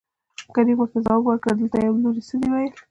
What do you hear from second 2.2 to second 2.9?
څه دې وويل.